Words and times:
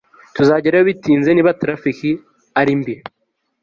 tuzagerayo 0.35 0.83
bitinze 0.89 1.29
niba 1.33 1.57
traffic 1.61 1.99
ari 2.59 2.73
mbi 2.79 2.95